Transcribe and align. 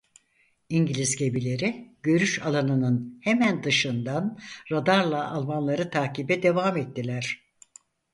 İngiliz 0.69 1.15
gemileri 1.15 1.95
görüş 2.03 2.41
alanının 2.41 3.19
hemen 3.23 3.63
dışından 3.63 4.39
radarla 4.71 5.31
almanları 5.31 5.89
takibe 5.89 6.43
devam 6.43 6.77
ettiler. 6.77 7.43